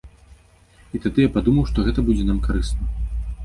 І 0.95 1.01
тады 1.03 1.19
я 1.27 1.33
падумаў, 1.37 1.69
што 1.69 1.87
гэта 1.91 1.99
будзе 2.11 2.27
нам 2.33 2.43
карысна. 2.51 2.83